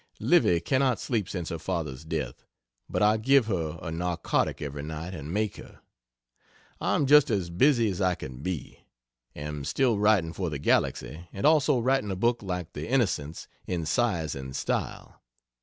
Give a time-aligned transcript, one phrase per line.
[0.19, 2.43] Livy cannot sleep since her father's death
[2.89, 5.79] but I give her a narcotic every night and make her.
[6.79, 8.79] I am just as busy as I can be
[9.35, 13.85] am still writing for the Galaxy and also writing a book like the "Innocents" in
[13.85, 15.21] size and style.